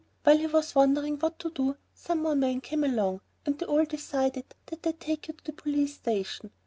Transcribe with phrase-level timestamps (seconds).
[0.23, 3.85] While he was wondering what to do, some more men came along, and they all
[3.85, 6.49] decided that they'd take you to the police station.